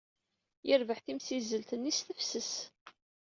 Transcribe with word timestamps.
Yerbeḥ 0.67 0.99
timsizzelt-nni 1.01 1.91
s 1.97 1.99
tefses. 2.07 2.53